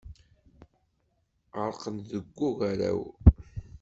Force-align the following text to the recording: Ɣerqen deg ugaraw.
Ɣerqen 1.57 1.95
deg 2.09 2.37
ugaraw. 2.47 3.01